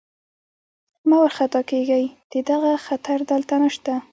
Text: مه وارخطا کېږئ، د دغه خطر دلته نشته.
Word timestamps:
مه 1.07 1.15
وارخطا 1.21 1.61
کېږئ، 1.69 2.05
د 2.31 2.33
دغه 2.49 2.71
خطر 2.85 3.17
دلته 3.31 3.53
نشته. 3.63 3.93